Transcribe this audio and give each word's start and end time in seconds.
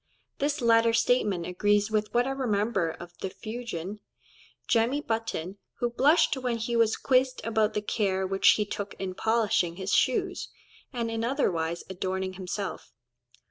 This 0.39 0.61
latter 0.61 0.93
statement 0.93 1.45
agrees 1.45 1.91
with 1.91 2.11
what 2.11 2.25
I 2.25 2.31
remember 2.31 2.89
of 2.89 3.15
the 3.19 3.29
Fuegian, 3.29 3.99
Jemmy 4.67 4.99
Button, 4.99 5.59
who 5.77 5.91
blushed 5.91 6.35
when 6.37 6.57
he 6.57 6.75
was 6.75 6.95
quizzed 6.97 7.39
about 7.43 7.75
the 7.75 7.83
care 7.83 8.25
which 8.25 8.53
he 8.53 8.65
took 8.65 8.95
in 8.95 9.13
polishing 9.13 9.75
his 9.75 9.93
shoes, 9.93 10.49
and 10.91 11.11
in 11.11 11.23
otherwise 11.23 11.83
adorning 11.87 12.33
himself. 12.33 12.91